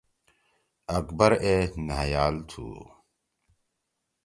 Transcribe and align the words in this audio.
اکبر 0.97 1.31
اے 1.43 1.55
نھأیال 1.85 2.35
تُھو۔ 2.49 2.67